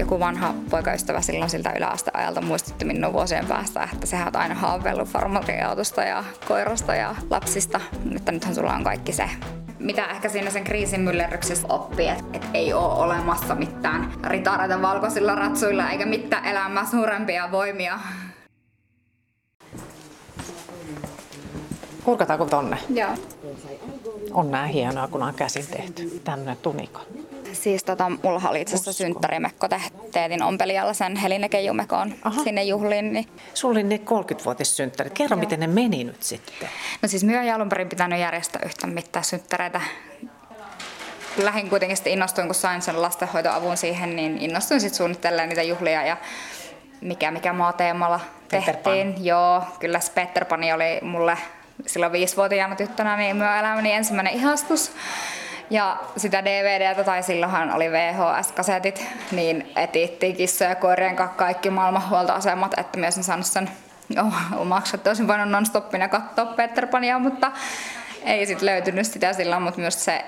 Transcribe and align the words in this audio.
joku 0.00 0.20
vanha 0.20 0.54
poikaystävä 0.70 1.20
silloin 1.20 1.50
siltä 1.50 1.72
yläasteajalta 1.72 2.40
muistutti 2.40 2.84
minun 2.84 3.12
vuosien 3.12 3.46
päästä, 3.46 3.88
että 3.92 4.06
sä 4.06 4.24
oot 4.24 4.36
aina 4.36 4.54
haaveillut 4.54 5.08
farmariautosta 5.08 6.02
ja 6.02 6.24
koirasta 6.48 6.94
ja 6.94 7.14
lapsista, 7.30 7.80
mutta 8.12 8.32
nythän 8.32 8.54
sulla 8.54 8.74
on 8.74 8.84
kaikki 8.84 9.12
se. 9.12 9.30
Mitä 9.78 10.06
ehkä 10.06 10.28
siinä 10.28 10.50
sen 10.50 10.64
kriisin 10.64 11.00
myllerryksessä 11.00 11.68
oppii, 11.68 12.08
että 12.08 12.24
et 12.32 12.46
ei 12.54 12.72
ole 12.72 12.94
olemassa 12.94 13.54
mitään 13.54 14.12
ritareita 14.24 14.82
valkoisilla 14.82 15.34
ratsuilla 15.34 15.90
eikä 15.90 16.06
mitään 16.06 16.44
elämää 16.44 16.86
suurempia 16.86 17.52
voimia. 17.52 17.98
Kurkataanko 22.04 22.44
tonne? 22.44 22.78
Joo. 22.88 23.10
On 24.30 24.50
nää 24.50 24.66
hienoa, 24.66 25.08
kun 25.08 25.22
on 25.22 25.34
käsin 25.34 25.66
tehty. 25.66 26.20
Tämmönen 26.24 26.56
tunika. 26.56 27.00
Siis 27.52 27.84
tota, 27.84 28.10
mulla 28.22 28.48
oli 28.48 28.60
itse 28.60 28.74
asiassa 28.74 28.92
synttärimekko. 28.92 29.68
Teetin 30.12 30.42
ompelijalla 30.42 30.92
sen 30.92 31.16
helinekeijumekoon 31.16 32.14
sinne 32.44 32.62
juhliin. 32.62 33.12
Niin... 33.12 33.26
Sulla 33.54 33.72
oli 33.72 33.82
ne 33.82 33.96
30-vuotissynttärit. 33.96 35.12
Kerro, 35.14 35.36
Joo. 35.36 35.40
miten 35.40 35.60
ne 35.60 35.66
meni 35.66 36.04
nyt 36.04 36.22
sitten? 36.22 36.68
No 37.02 37.08
siis 37.08 37.24
myö 37.24 37.42
ei 37.42 37.50
alun 37.50 37.68
perin 37.68 37.88
pitänyt 37.88 38.20
järjestää 38.20 38.62
yhtä 38.64 38.86
mitään 38.86 39.24
synttäreitä. 39.24 39.80
Lähin 41.36 41.70
kuitenkin 41.70 41.96
sitten 41.96 42.12
innostuin, 42.12 42.46
kun 42.46 42.54
sain 42.54 42.82
sen 42.82 43.02
lastenhoitoavun 43.02 43.76
siihen, 43.76 44.16
niin 44.16 44.38
innostuin 44.38 44.80
sitten 44.80 44.96
suunnittelemaan 44.96 45.48
niitä 45.48 45.62
juhlia 45.62 46.02
ja 46.02 46.16
mikä 47.00 47.30
mikä 47.30 47.52
maateemalla 47.52 48.20
tehtiin. 48.48 49.14
Pan. 49.14 49.24
Joo, 49.24 49.62
kyllä 49.80 50.00
Peter 50.14 50.44
Pani 50.44 50.72
oli 50.72 51.00
mulle 51.02 51.38
silloin 51.86 52.12
viisivuotiaana 52.12 52.76
tyttönä 52.76 53.16
niin 53.16 53.36
myö 53.36 53.58
elämäni 53.58 53.92
ensimmäinen 53.92 54.32
ihastus. 54.32 54.92
Ja 55.70 55.96
sitä 56.16 56.44
DVDtä, 56.44 57.04
tai 57.04 57.22
silloinhan 57.22 57.74
oli 57.74 57.90
VHS-kasetit, 57.90 59.06
niin 59.32 59.72
etittiin 59.76 60.36
kissoja 60.36 60.70
ja 60.70 60.76
koirien 60.76 61.16
kanssa 61.16 61.36
kaikki 61.36 61.70
maailman 61.70 62.08
huoltoasemat, 62.08 62.78
että 62.78 62.98
myös 62.98 63.16
on 63.16 63.24
saanut 63.24 63.46
sen 63.46 63.70
omaksi, 64.56 64.96
että 64.96 65.10
olisin 65.10 65.28
voinut 65.28 65.48
non-stoppina 65.48 66.08
katsoa 66.08 66.46
Peter 66.46 66.86
Pania, 66.86 67.18
mutta 67.18 67.52
ei 68.24 68.46
sitten 68.46 68.66
löytynyt 68.66 69.06
sitä 69.06 69.32
silloin, 69.32 69.62
mutta 69.62 69.80
myös 69.80 70.04
se, 70.04 70.24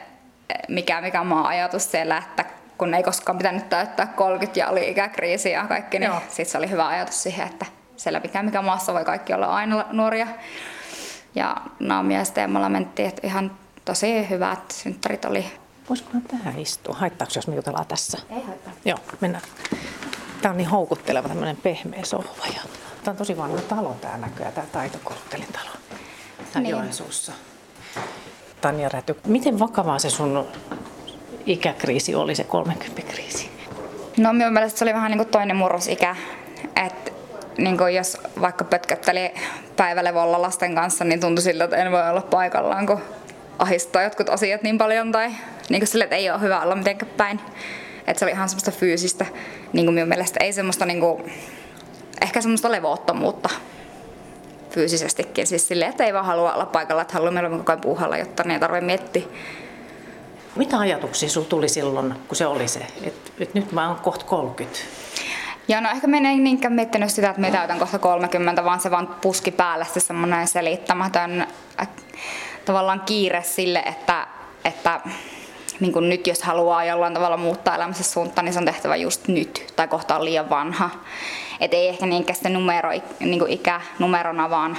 mikä, 0.69 1.00
mikä 1.00 1.20
on 1.20 1.47
ajatus 1.47 1.91
siellä, 1.91 2.19
että 2.19 2.45
kun 2.78 2.95
ei 2.95 3.02
koskaan 3.02 3.39
pitänyt 3.39 3.69
täyttää 3.69 4.06
30 4.06 4.61
ja 4.61 4.69
oli 4.69 4.91
ikäkriisi 4.91 5.50
ja 5.50 5.67
kaikki, 5.67 5.98
niin 5.98 6.12
sitten 6.28 6.47
se 6.47 6.58
oli 6.58 6.70
hyvä 6.70 6.86
ajatus 6.86 7.22
siihen, 7.22 7.47
että 7.47 7.67
siellä 7.97 8.20
mikä, 8.20 8.42
mikä 8.42 8.62
maassa 8.62 8.95
voi 8.95 9.05
kaikki 9.05 9.34
olla 9.34 9.47
aina 9.47 9.84
nuoria. 9.92 10.27
Ja 11.34 11.56
Naomi 11.80 12.14
ja 12.14 12.24
Steemalla 12.24 12.69
mentiin, 12.69 13.08
että 13.08 13.27
ihan 13.27 13.50
tosi 13.84 14.30
hyvät 14.30 14.70
synttärit 14.70 15.25
oli. 15.25 15.44
Voisiko 15.88 16.11
tähän 16.28 16.58
istua? 16.58 16.94
Haittaako 16.94 17.33
jos 17.36 17.47
me 17.47 17.55
jutellaan 17.55 17.86
tässä? 17.86 18.19
Ei 18.30 18.42
haittaa. 18.42 18.72
Joo, 18.84 18.98
mennään. 19.20 19.44
Tämä 20.42 20.50
on 20.50 20.56
niin 20.56 20.69
houkutteleva 20.69 21.28
tämmöinen 21.28 21.56
pehmeä 21.56 22.05
sohva. 22.05 22.47
Ja 22.47 22.61
tämä 23.05 23.12
on 23.12 23.16
tosi 23.16 23.36
vanha 23.36 23.61
talo 23.61 23.97
tämä 24.00 24.19
näköjään, 24.19 24.55
tämä 24.55 24.66
taitokorttelin 24.72 25.48
talo. 25.52 25.98
Tämä 26.52 26.62
niin. 26.62 26.70
Joensuussa. 26.70 27.33
Tanja 28.61 28.89
Räty, 28.89 29.16
miten 29.27 29.58
vakavaa 29.58 29.98
se 29.98 30.11
sun 30.11 30.48
ikäkriisi 31.46 32.14
oli, 32.14 32.34
se 32.34 32.46
30-kriisi? 32.48 33.50
No 34.17 34.33
minun 34.33 34.52
mielestä 34.52 34.78
se 34.78 34.84
oli 34.84 34.94
vähän 34.94 35.11
niin 35.11 35.19
kuin 35.19 35.28
toinen 35.28 35.56
murrosikä. 35.56 36.17
Että 36.86 37.11
niin 37.58 37.78
kuin 37.78 37.94
jos 37.94 38.19
vaikka 38.41 38.64
pötkötteli 38.64 39.34
päivälevolla 39.77 40.42
lasten 40.42 40.74
kanssa, 40.74 41.05
niin 41.05 41.20
tuntui 41.20 41.42
siltä, 41.42 41.64
että 41.64 41.77
en 41.77 41.92
voi 41.92 42.11
olla 42.11 42.22
paikallaan, 42.22 42.86
kun 42.86 43.00
ahistaa 43.58 44.03
jotkut 44.03 44.28
asiat 44.28 44.62
niin 44.62 44.78
paljon 44.78 45.12
tai 45.12 45.31
niin 45.69 45.81
kuin 45.81 45.89
sille, 45.89 46.05
että 46.05 46.17
ei 46.17 46.31
ole 46.31 46.41
hyvä 46.41 46.61
olla 46.61 46.75
mitenkään 46.75 47.12
päin. 47.17 47.41
Että 48.06 48.19
se 48.19 48.25
oli 48.25 48.33
ihan 48.33 48.48
semmoista 48.48 48.70
fyysistä, 48.70 49.27
niin 49.72 49.86
kuin 49.86 49.95
minun 49.95 50.08
mielestä 50.08 50.45
ei 50.45 50.53
semmoista 50.53 50.86
niin 50.86 51.00
kuin, 51.00 51.33
ehkä 52.23 52.41
semmoista 52.41 52.73
levottomuutta 52.73 53.50
fyysisestikin. 54.70 55.47
Siis 55.47 55.69
silleen, 55.69 55.91
että 55.91 56.05
ei 56.05 56.12
vaan 56.12 56.25
halua 56.25 56.53
olla 56.53 56.67
paikalla, 56.67 57.03
että 57.03 57.14
haluaa 57.14 57.33
meillä 57.33 57.50
koko 57.50 57.73
ajan 57.73 57.80
puuhalla, 57.80 58.17
jotta 58.17 58.42
niin 58.42 58.52
ei 58.52 58.61
tarvitse 58.61 58.86
miettiä. 58.86 59.23
Mitä 60.57 60.79
ajatuksia 60.79 61.29
sinulla 61.29 61.48
tuli 61.48 61.69
silloin, 61.69 62.14
kun 62.29 62.36
se 62.36 62.46
oli 62.46 62.69
se, 62.69 62.80
että, 63.02 63.30
että 63.40 63.58
nyt 63.58 63.73
mä 63.73 63.89
oon 63.89 63.96
kohta 63.96 64.24
30? 64.24 64.79
Ja 65.69 65.80
no 65.80 65.90
ehkä 65.90 66.07
minä 66.07 66.30
en 66.30 66.45
niinkään 66.45 66.74
miettinyt 66.74 67.11
sitä, 67.11 67.30
että 67.30 67.40
minä 67.40 67.52
täytän 67.58 67.79
kohta 67.79 67.98
30, 67.98 68.64
vaan 68.64 68.80
se 68.80 68.90
vaan 68.90 69.07
puski 69.07 69.51
päälle 69.51 69.86
se 69.95 70.01
semmoinen 70.01 70.48
selittämätön 70.48 71.46
tavallaan 72.64 73.00
kiire 73.00 73.42
sille, 73.42 73.78
että, 73.78 74.27
että 74.64 75.00
niin 75.80 75.92
kuin 75.92 76.08
nyt 76.08 76.27
jos 76.27 76.42
haluaa 76.42 76.84
jollain 76.84 77.14
tavalla 77.14 77.36
muuttaa 77.36 77.74
elämänsä 77.74 78.05
suuntaan, 78.05 78.45
niin 78.45 78.52
se 78.52 78.58
on 78.58 78.64
tehtävä 78.64 78.96
just 78.96 79.28
nyt 79.28 79.73
tai 79.77 79.89
kohta 79.89 80.17
on 80.17 80.24
liian 80.24 80.50
vanha. 80.50 80.90
Et 81.61 81.74
ei 81.74 81.89
ehkä 81.89 82.06
niinkään 82.06 82.39
se 82.42 82.48
numero, 82.48 82.90
niin 83.20 83.39
kuin 83.39 83.52
ikä 83.52 83.80
numerona, 83.98 84.51
vaan 84.51 84.78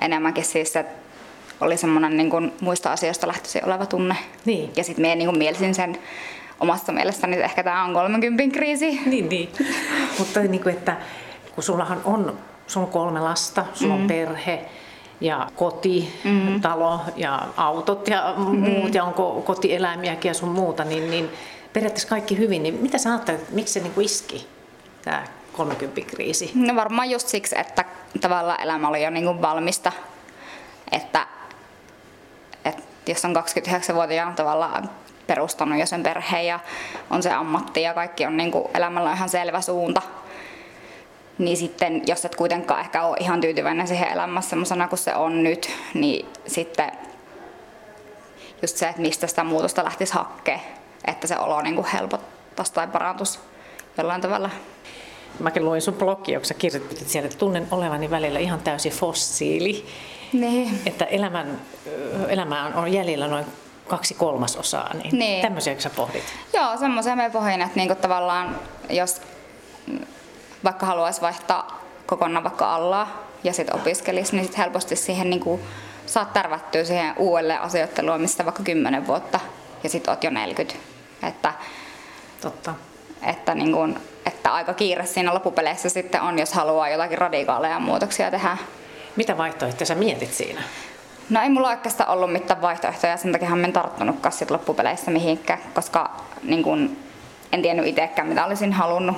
enemmänkin 0.00 0.44
siis, 0.44 0.76
että 0.76 1.04
oli 1.60 1.76
semmoinen 1.76 2.16
niin 2.16 2.30
kuin 2.30 2.52
muista 2.60 2.92
asioista 2.92 3.28
lähtöisin 3.28 3.64
oleva 3.64 3.86
tunne. 3.86 4.16
Niin. 4.44 4.72
Ja 4.76 4.84
sitten 4.84 5.02
minä 5.02 5.14
niin 5.14 5.38
mielisin 5.38 5.74
sen 5.74 5.98
omasta 6.60 6.92
mielestäni, 6.92 7.32
että 7.32 7.44
ehkä 7.44 7.62
tämä 7.62 7.84
on 7.84 7.94
30 7.94 8.54
kriisi. 8.54 9.00
Niin, 9.06 9.28
niin. 9.28 9.52
Mutta 10.18 10.40
niin 10.40 10.62
kuin, 10.62 10.74
että 10.74 10.96
kun 11.54 11.64
sullahan 11.64 12.00
on, 12.04 12.38
sun 12.66 12.82
on 12.82 12.88
kolme 12.88 13.20
lasta, 13.20 13.64
sulla 13.74 13.94
mm. 13.94 14.00
on 14.00 14.06
perhe, 14.06 14.64
ja 15.24 15.48
koti, 15.56 16.20
mm. 16.24 16.60
talo 16.60 17.00
ja 17.16 17.42
autot 17.56 18.08
ja 18.08 18.34
muut 18.36 18.84
mm. 18.84 18.94
ja 18.94 19.04
onko 19.04 19.42
kotieläimiäkin 19.46 20.28
ja 20.28 20.34
sun 20.34 20.48
muuta, 20.48 20.84
niin, 20.84 21.10
niin 21.10 21.30
periaatteessa 21.72 22.08
kaikki 22.08 22.38
hyvin. 22.38 22.62
Niin 22.62 22.74
mitä 22.74 22.98
sä 22.98 23.10
ajattelet, 23.10 23.50
miksi 23.50 23.72
se 23.72 23.80
niin 23.80 23.92
kuin 23.92 24.04
iski 24.04 24.48
tämä 25.02 25.24
30-kriisi? 25.56 26.50
No 26.54 26.76
varmaan 26.76 27.10
just 27.10 27.28
siksi, 27.28 27.58
että 27.58 27.84
tavallaan 28.20 28.60
elämä 28.60 28.88
oli 28.88 29.04
jo 29.04 29.10
niin 29.10 29.24
kuin 29.24 29.42
valmista. 29.42 29.92
Että, 30.92 31.26
että 32.64 32.82
jos 33.06 33.24
on 33.24 33.36
29-vuotiaana 33.36 34.32
tavallaan 34.32 34.90
perustanut 35.26 35.78
jo 35.78 35.86
sen 35.86 36.02
perheen 36.02 36.46
ja 36.46 36.60
on 37.10 37.22
se 37.22 37.32
ammatti 37.32 37.82
ja 37.82 37.94
kaikki 37.94 38.26
on 38.26 38.36
niin 38.36 38.50
kuin 38.50 38.64
elämällä 38.74 39.12
ihan 39.12 39.28
selvä 39.28 39.60
suunta, 39.60 40.02
niin 41.38 41.56
sitten 41.56 42.02
jos 42.06 42.24
et 42.24 42.36
kuitenkaan 42.36 42.80
ehkä 42.80 43.02
ole 43.02 43.16
ihan 43.20 43.40
tyytyväinen 43.40 43.88
siihen 43.88 44.08
elämässä 44.08 44.50
semmoisena 44.50 44.88
kuin 44.88 44.98
se 44.98 45.14
on 45.14 45.42
nyt, 45.42 45.70
niin 45.94 46.26
sitten 46.46 46.92
just 48.62 48.76
se, 48.76 48.88
että 48.88 49.02
mistä 49.02 49.26
sitä 49.26 49.44
muutosta 49.44 49.84
lähtisi 49.84 50.14
hakkeen, 50.14 50.60
että 51.06 51.26
se 51.26 51.38
olo 51.38 51.62
niin 51.62 51.84
helpottaisi 51.84 52.72
tai 52.72 52.86
parantuisi 52.86 53.38
jollain 53.98 54.20
tavalla. 54.20 54.50
Mäkin 55.40 55.64
luin 55.64 55.82
sun 55.82 55.94
blogi, 55.94 56.32
jonka 56.32 56.48
sä 56.48 56.54
kirjoitit 56.54 57.08
sieltä, 57.08 57.26
että 57.26 57.38
tunnen 57.38 57.68
olevani 57.70 58.10
välillä 58.10 58.38
ihan 58.38 58.60
täysin 58.60 58.92
fossiili. 58.92 59.86
Niin. 60.32 60.80
Että 60.86 61.04
elämän, 61.04 61.60
elämä 62.28 62.72
on 62.74 62.92
jäljellä 62.92 63.28
noin 63.28 63.44
kaksi 63.88 64.14
kolmasosaa, 64.14 64.94
niin, 64.94 65.18
niin. 65.18 65.42
tämmöisiä 65.42 65.80
sä 65.80 65.90
pohdit? 65.90 66.24
Joo, 66.52 66.76
semmoisia 66.76 67.16
me 67.16 67.30
pohdin, 67.30 67.62
että 67.62 67.76
niinku 67.76 67.94
tavallaan 67.94 68.60
jos 68.90 69.20
vaikka 70.64 70.86
haluaisi 70.86 71.20
vaihtaa 71.20 71.80
kokonaan 72.06 72.44
vaikka 72.44 72.74
alla 72.74 73.06
ja 73.44 73.52
sitten 73.52 73.76
opiskelisi, 73.76 74.36
niin 74.36 74.46
sit 74.46 74.58
helposti 74.58 74.96
siihen 74.96 75.30
niin 75.30 75.40
kuin, 75.40 75.60
saat 76.06 76.32
tärvättyä 76.32 76.84
siihen 76.84 77.14
uudelleen 77.16 77.60
asioitteluun, 77.60 78.20
mistä 78.20 78.44
vaikka 78.44 78.62
10 78.62 79.06
vuotta 79.06 79.40
ja 79.82 79.88
sitten 79.88 80.12
oot 80.12 80.24
jo 80.24 80.30
40. 80.30 80.74
Että, 81.22 81.52
Totta. 82.40 82.74
Että, 83.22 83.54
niin 83.54 83.72
kuin, 83.72 83.98
että 84.26 84.54
aika 84.54 84.74
kiire 84.74 85.06
siinä 85.06 85.34
loppupeleissä 85.34 85.88
sitten 85.88 86.22
on, 86.22 86.38
jos 86.38 86.52
haluaa 86.52 86.88
jotakin 86.88 87.18
radikaaleja 87.18 87.78
muutoksia 87.78 88.30
tehdä. 88.30 88.56
Mitä 89.16 89.38
vaihtoehtoja 89.38 89.86
sä 89.86 89.94
mietit 89.94 90.34
siinä? 90.34 90.62
No 91.30 91.42
ei 91.42 91.48
mulla 91.48 91.68
oikeastaan 91.68 92.10
ollut 92.10 92.32
mitään 92.32 92.62
vaihtoehtoja, 92.62 93.16
sen 93.16 93.32
takia 93.32 93.48
en 93.64 93.72
tarttunutkaan 93.72 94.32
sit 94.32 94.50
loppupeleissä 94.50 95.10
mihinkään, 95.10 95.58
koska 95.74 96.10
niin 96.42 96.62
kun, 96.62 96.96
en 97.52 97.62
tiennyt 97.62 97.86
itsekään 97.86 98.28
mitä 98.28 98.46
olisin 98.46 98.72
halunnut. 98.72 99.16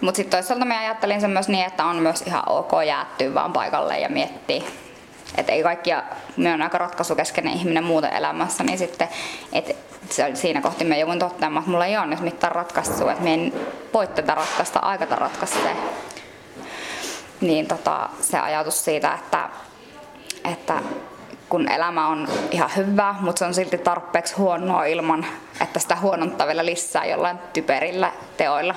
Mutta 0.00 0.16
sitten 0.16 0.38
toisaalta 0.38 0.64
mä 0.64 0.78
ajattelin 0.78 1.20
sen 1.20 1.30
myös 1.30 1.48
niin, 1.48 1.66
että 1.66 1.84
on 1.84 1.96
myös 1.96 2.22
ihan 2.22 2.42
ok 2.46 2.70
jäättyä 2.86 3.34
vaan 3.34 3.52
paikalle 3.52 3.98
ja 3.98 4.08
miettiä. 4.08 4.62
Että 5.36 5.52
ei 5.52 5.62
kaikkia, 5.62 6.02
me 6.36 6.54
on 6.54 6.62
aika 6.62 6.78
ratkaisukeskeinen 6.78 7.52
ihminen 7.52 7.84
muuten 7.84 8.12
elämässä, 8.12 8.64
niin 8.64 8.78
sitten, 8.78 9.08
oli 10.26 10.36
siinä 10.36 10.60
kohti 10.60 10.84
me 10.84 10.98
joudun 10.98 11.18
toteamaan, 11.18 11.62
että 11.62 11.70
mulla 11.70 11.86
ei 11.86 11.96
ole 11.96 12.06
nyt 12.06 12.20
mitään 12.20 12.52
ratkaisua, 12.52 13.12
että 13.12 13.24
me 13.24 13.34
en 13.34 13.52
voi 13.94 14.06
tätä 14.06 14.34
ratkaista, 14.34 14.78
aikata 14.78 15.16
ratkaista. 15.16 15.58
Niin 17.40 17.66
tota, 17.66 18.08
se 18.20 18.38
ajatus 18.38 18.84
siitä, 18.84 19.14
että, 19.14 19.48
että 20.44 20.82
kun 21.48 21.68
elämä 21.68 22.08
on 22.08 22.28
ihan 22.50 22.70
hyvä, 22.76 23.14
mutta 23.20 23.38
se 23.38 23.44
on 23.44 23.54
silti 23.54 23.78
tarpeeksi 23.78 24.34
huonoa 24.34 24.84
ilman, 24.84 25.26
että 25.60 25.78
sitä 25.78 25.96
huononttaa 25.96 26.46
vielä 26.46 26.66
lisää 26.66 27.04
jollain 27.04 27.38
typerillä 27.52 28.12
teoilla. 28.36 28.74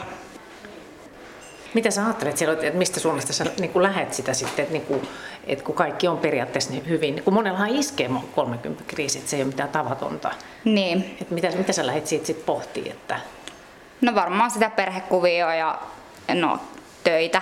Mitä 1.73 1.91
sä 1.91 2.05
ajattelet 2.05 2.37
siellä, 2.37 2.53
että 2.53 2.77
mistä 2.77 2.99
suunnasta 2.99 3.33
sä 3.33 3.45
niin 3.59 3.71
kuin 3.71 3.83
lähet 3.83 4.13
sitä 4.13 4.33
sitten, 4.33 4.63
että, 4.63 4.73
niin 4.73 4.85
kuin, 4.85 5.07
että 5.47 5.65
kun 5.65 5.75
kaikki 5.75 6.07
on 6.07 6.17
periaatteessa 6.17 6.71
niin 6.71 6.87
hyvin, 6.89 7.23
kun 7.23 7.33
monellahan 7.33 7.69
iskee 7.69 8.09
30 8.35 8.83
kriisi, 8.87 9.17
että 9.17 9.29
se 9.29 9.35
ei 9.35 9.41
ole 9.41 9.47
mitään 9.47 9.69
tavatonta. 9.69 10.31
Niin. 10.63 11.17
Että 11.21 11.33
mitä, 11.33 11.51
mitä 11.51 11.73
sä 11.73 11.87
lähdet 11.87 12.07
siitä 12.07 12.25
sitten 12.25 12.45
pohtimaan, 12.45 12.91
että 12.91 13.19
No 14.03 14.15
varmaan 14.15 14.51
sitä 14.51 14.69
perhekuvioa 14.69 15.55
ja 15.55 15.79
no, 16.33 16.59
töitä, 17.03 17.41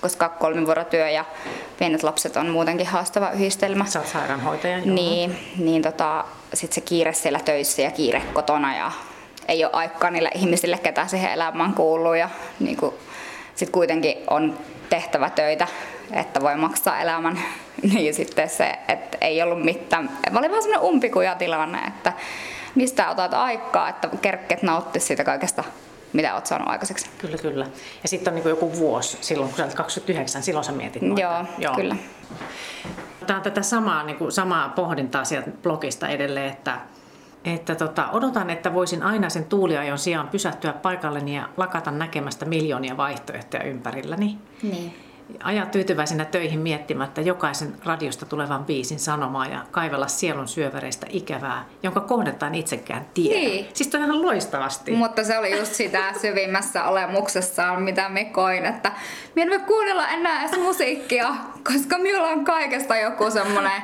koska 0.00 0.28
kolmivuorotyö 0.28 1.10
ja 1.10 1.24
pienet 1.78 2.02
lapset 2.02 2.36
on 2.36 2.48
muutenkin 2.48 2.86
haastava 2.86 3.30
yhdistelmä. 3.30 3.84
Sä 3.86 3.98
oot 3.98 4.08
sairaanhoitaja. 4.08 4.78
Joo. 4.78 4.94
Niin, 4.94 5.36
niin 5.58 5.82
tota, 5.82 6.24
sitten 6.54 6.74
se 6.74 6.80
kiire 6.80 7.12
siellä 7.12 7.40
töissä 7.44 7.82
ja 7.82 7.90
kiire 7.90 8.22
kotona 8.32 8.76
ja 8.76 8.92
ei 9.48 9.64
ole 9.64 9.72
aikaa 9.72 10.10
niille 10.10 10.30
ihmisille, 10.34 10.78
ketä 10.78 11.06
siihen 11.06 11.32
elämään 11.32 11.74
kuuluu. 11.74 12.14
Ja 12.14 12.30
niin 12.60 12.76
sitten 13.54 13.72
kuitenkin 13.72 14.16
on 14.30 14.58
tehtävä 14.90 15.30
töitä, 15.30 15.66
että 16.12 16.40
voi 16.40 16.56
maksaa 16.56 17.00
elämän. 17.00 17.38
Niin 17.94 18.14
sitten 18.14 18.48
se, 18.48 18.78
että 18.88 19.18
ei 19.20 19.42
ollut 19.42 19.64
mitään. 19.64 20.10
Oli 20.38 20.50
vaan 20.50 20.62
semmoinen 20.62 20.88
umpikuja 20.88 21.34
tilanne, 21.34 21.78
että 21.78 22.12
mistä 22.74 23.10
otat 23.10 23.34
aikaa, 23.34 23.88
että 23.88 24.08
kerkket 24.22 24.62
nauttia 24.62 25.00
siitä 25.00 25.24
kaikesta 25.24 25.64
mitä 26.12 26.34
olet 26.34 26.46
saanut 26.46 26.68
aikaiseksi. 26.68 27.10
Kyllä, 27.18 27.38
kyllä. 27.38 27.66
Ja 28.02 28.08
sitten 28.08 28.34
on 28.34 28.40
niin 28.40 28.48
joku 28.48 28.76
vuosi 28.76 29.18
silloin, 29.20 29.48
kun 29.48 29.56
sä 29.56 29.64
olet 29.64 29.74
29, 29.74 30.42
silloin 30.42 30.64
sä 30.64 30.72
mietit 30.72 31.02
noita. 31.02 31.20
Joo, 31.20 31.44
Joo. 31.58 31.74
kyllä. 31.74 31.96
Tämä 33.26 33.36
on 33.36 33.42
tätä 33.42 33.62
samaa, 33.62 34.02
niin 34.02 34.16
kuin, 34.16 34.32
samaa 34.32 34.68
pohdintaa 34.68 35.24
sieltä 35.24 35.50
blogista 35.62 36.08
edelleen, 36.08 36.52
että, 36.52 36.78
että 37.44 37.74
tota, 37.74 38.10
odotan, 38.10 38.50
että 38.50 38.74
voisin 38.74 39.02
aina 39.02 39.28
sen 39.28 39.44
tuuliajon 39.44 39.98
sijaan 39.98 40.28
pysähtyä 40.28 40.72
paikalleni 40.72 41.36
ja 41.36 41.48
lakata 41.56 41.90
näkemästä 41.90 42.44
miljoonia 42.44 42.96
vaihtoehtoja 42.96 43.62
ympärilläni. 43.62 44.38
Niin 44.62 44.94
ajaa 45.44 45.66
tyytyväisenä 45.66 46.24
töihin 46.24 46.60
miettimättä 46.60 47.20
jokaisen 47.20 47.74
radiosta 47.84 48.26
tulevan 48.26 48.64
biisin 48.64 48.98
sanomaa 48.98 49.46
ja 49.46 49.64
kaivella 49.70 50.08
sielun 50.08 50.48
syöväreistä 50.48 51.06
ikävää, 51.10 51.64
jonka 51.82 52.00
kohdetaan 52.00 52.54
itsekään 52.54 53.06
tiedä. 53.14 53.38
Niin. 53.38 53.66
Siis 53.74 53.88
toi 53.88 54.00
ihan 54.00 54.22
loistavasti. 54.22 54.92
Mutta 54.92 55.24
se 55.24 55.38
oli 55.38 55.58
just 55.58 55.74
sitä 55.74 56.12
syvimmässä 56.20 56.84
olemuksessaan, 56.84 57.82
mitä 57.82 58.08
me 58.08 58.24
koin, 58.24 58.66
että 58.66 58.92
me 59.36 59.42
en 59.42 59.50
voi 59.50 59.58
kuunnella 59.58 60.08
enää 60.08 60.40
edes 60.44 60.58
musiikkia, 60.58 61.34
koska 61.72 61.98
minulla 61.98 62.28
on 62.28 62.44
kaikesta 62.44 62.96
joku 62.96 63.30
semmoinen 63.30 63.82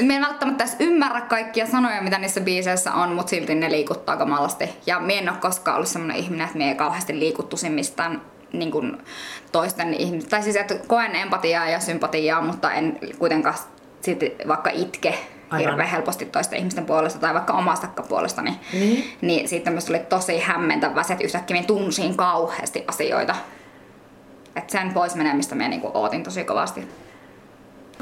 me 0.00 0.16
en 0.16 0.22
välttämättä 0.22 0.64
edes 0.64 0.76
ymmärrä 0.80 1.20
kaikkia 1.20 1.66
sanoja, 1.66 2.02
mitä 2.02 2.18
niissä 2.18 2.40
biiseissä 2.40 2.92
on, 2.92 3.12
mutta 3.12 3.30
silti 3.30 3.54
ne 3.54 3.70
liikuttaa 3.70 4.16
kamalasti. 4.16 4.70
Ja 4.86 5.00
me 5.00 5.18
en 5.18 5.28
ole 5.28 5.38
koskaan 5.38 5.76
ollut 5.76 5.88
semmoinen 5.88 6.16
ihminen, 6.16 6.46
että 6.46 6.58
me 6.58 6.68
ei 6.68 6.74
kauheasti 6.74 7.18
liikuttuisi 7.18 7.70
mistään 7.70 8.22
niin 8.52 8.70
kuin 8.70 8.98
toisten 9.52 9.94
ihmisten, 9.94 10.30
tai 10.30 10.42
siis 10.42 10.56
että 10.56 10.74
koen 10.86 11.16
empatiaa 11.16 11.68
ja 11.68 11.80
sympatiaa, 11.80 12.42
mutta 12.42 12.72
en 12.72 12.98
kuitenkaan 13.18 13.54
sit 14.00 14.20
vaikka 14.48 14.70
itke 14.70 15.18
Aivan. 15.50 15.70
hirveän 15.70 15.88
helposti 15.88 16.26
toisten 16.26 16.58
ihmisten 16.58 16.86
puolesta 16.86 17.18
tai 17.18 17.34
vaikka 17.34 17.52
omasta 17.52 17.88
puolesta, 18.08 18.42
niin, 18.42 18.56
niin. 18.72 19.16
niin 19.20 19.48
siitä 19.48 19.70
myös 19.70 19.90
oli 19.90 19.98
tosi 19.98 20.38
hämmentävä 20.38 21.02
se, 21.02 21.12
että 21.12 21.24
yhtäkkiä 21.24 21.62
tunsin 21.62 22.16
kauheasti 22.16 22.84
asioita. 22.88 23.34
Että 24.56 24.72
sen 24.72 24.94
pois 24.94 25.14
menemistä 25.14 25.54
minä 25.54 25.68
niin 25.68 25.82
ootin 25.94 26.22
tosi 26.22 26.44
kovasti. 26.44 26.88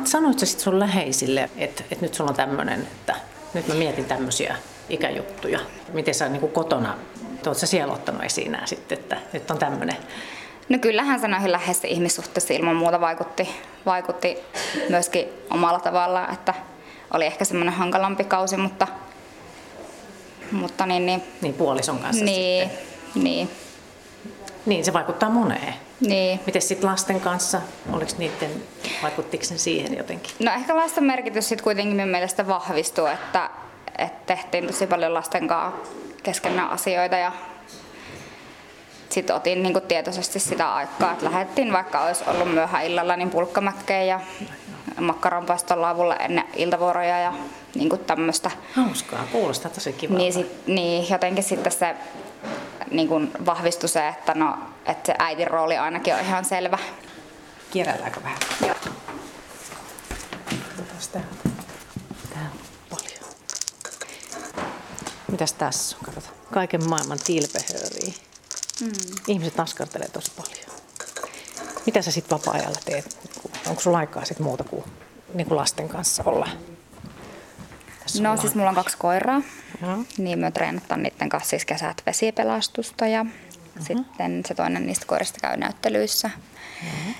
Sanoitko 0.05 0.47
sitten 0.47 0.65
sun 0.65 0.81
läheisille, 0.81 1.51
että, 1.57 1.85
että 1.91 2.05
nyt 2.05 2.15
sulla 2.15 2.31
on 2.31 2.37
tämmöinen, 2.37 2.81
että 2.81 3.15
nyt 3.55 3.69
mä 3.69 3.75
mietin 3.75 4.05
tämmöisiä 4.05 4.57
ikäjuttuja. 4.89 5.61
Miten 5.93 6.15
sä 6.15 6.29
niin 6.29 6.49
kotona, 6.49 6.99
oletko 7.33 7.55
sä 7.55 7.67
siellä 7.67 7.95
ottanut 7.95 8.25
esiin 8.25 8.53
nämä 8.53 8.67
sitten, 8.67 8.99
että 8.99 9.17
nyt 9.33 9.51
on 9.51 9.59
tämmöinen 9.59 9.97
No 10.69 10.79
kyllähän 10.79 11.21
se 11.21 11.29
noihin 11.29 11.53
läheisiin 11.53 11.93
ihmissuhteisiin 11.93 12.61
ilman 12.61 12.77
muuta 12.77 13.01
vaikutti, 13.01 13.49
vaikutti 13.87 14.39
myöskin 14.89 15.29
omalla 15.51 15.79
tavallaan, 15.79 16.35
että 16.35 16.55
oli 17.15 17.27
ehkä 17.27 17.45
semmoinen 17.45 17.75
hankalampi 17.75 18.25
kausi, 18.25 18.57
mutta, 18.57 18.87
mutta 20.53 20.87
niin, 20.87 21.07
niin, 21.07 21.23
niin 21.43 21.55
puolison 21.55 21.99
kanssa 21.99 22.25
niin, 22.25 22.71
sitten. 22.71 23.23
Niin. 23.25 23.51
Niin, 24.67 24.85
se 24.85 24.93
vaikuttaa 24.93 25.31
moneen. 25.31 25.75
Niin. 26.01 26.41
Miten 26.47 26.63
sitten 26.63 26.91
lasten 26.91 27.21
kanssa? 27.21 27.61
Oliko 27.93 28.13
niiden, 28.19 28.51
vaikuttiko 29.03 29.45
sen 29.45 29.59
siihen 29.59 29.97
jotenkin? 29.97 30.33
No 30.39 30.53
ehkä 30.53 30.77
lasten 30.77 31.05
merkitys 31.05 31.49
sitten 31.49 31.65
kuitenkin 31.65 31.97
minun 31.97 32.11
mielestä 32.11 32.47
vahvistuu, 32.47 33.07
että, 33.07 33.51
että 33.99 34.35
tehtiin 34.35 34.67
tosi 34.67 34.87
paljon 34.87 35.15
lasten 35.15 35.49
kanssa 35.49 35.91
keskenään 36.23 36.71
asioita 36.71 37.17
ja 37.17 37.33
sitten 39.09 39.37
otin 39.37 39.63
niin 39.63 39.73
kuin 39.73 39.85
tietoisesti 39.85 40.39
sitä 40.41 40.75
aikaa, 40.75 41.13
että 41.13 41.25
lähdettiin 41.25 41.73
vaikka 41.73 42.01
olisi 42.01 42.25
ollut 42.27 42.55
myöhään 42.55 42.87
illalla 42.87 43.17
niin 43.17 43.31
pulkkamäkkeen 43.31 44.09
ja 44.09 44.21
makkaranpaiston 45.01 45.83
laavulle 45.83 46.15
ennen 46.15 46.45
iltavuoroja 46.57 47.19
ja 47.19 47.33
niin 47.75 47.89
kuin 47.89 48.05
tämmöistä. 48.05 48.51
Hauskaa, 48.73 49.27
kuulostaa 49.33 49.71
tosi 49.71 49.93
kivalta. 49.93 50.19
Niin, 50.19 50.33
sit, 50.33 50.67
niin 50.67 51.07
jotenkin 51.11 51.45
sitten 51.45 51.73
se 51.73 51.97
niin 52.97 53.09
kuin 53.09 53.31
vahvistui 53.47 53.89
se, 53.89 54.09
että, 54.09 54.35
no, 54.35 54.59
että 54.87 55.07
se 55.13 55.15
äitin 55.19 55.47
rooli 55.47 55.77
ainakin 55.77 56.15
on 56.15 56.21
ihan 56.21 56.45
selvä. 56.45 56.79
Kierrelläänkö 57.71 58.23
vähän? 58.23 58.39
Joo. 58.61 58.75
Tää 61.13 62.51
on 62.53 62.59
paljon. 62.91 63.35
Mitäs 65.31 65.53
tässä 65.53 65.97
on? 65.97 66.05
Katsota. 66.05 66.29
Kaiken 66.53 66.89
maailman 66.89 67.19
tilpehööriä. 67.27 68.15
Mm. 68.81 68.93
Ihmiset 69.29 69.61
askartelee 69.61 70.09
tosi 70.09 70.33
paljon. 70.37 70.65
Mitä 71.87 72.03
sä 72.03 72.11
sitten 72.11 72.39
vapaa-ajalla 72.39 72.79
teet? 72.85 73.19
Onko 73.67 73.81
sulla 73.81 73.99
aikaa 73.99 74.25
sit 74.25 74.39
muuta 74.39 74.65
kuin, 74.65 74.85
niin 75.35 75.47
kuin 75.47 75.57
lasten 75.57 75.89
kanssa 75.89 76.23
olla? 76.27 76.49
Tässä 78.03 78.23
no 78.23 78.37
siis 78.37 78.55
mulla 78.55 78.69
on 78.69 78.75
kaksi 78.75 78.97
koiraa. 78.97 79.43
Niin 80.19 80.39
me 80.39 80.51
treenataan 80.51 81.03
niiden 81.03 81.29
kanssa 81.29 81.51
siis 81.51 81.65
kesät 81.65 82.03
vesipelastusta 82.07 83.07
ja 83.07 83.21
uh-huh. 83.21 83.87
sitten 83.87 84.43
se 84.47 84.55
toinen 84.55 84.87
niistä 84.87 85.07
koirista 85.07 85.41
käy 85.41 85.57
näyttelyissä. 85.57 86.31
Uh-huh. 86.85 87.15